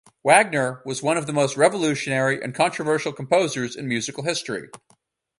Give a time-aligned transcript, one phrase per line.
[0.23, 4.67] Wagner was one of the most revolutionary and controversial composers in musical history.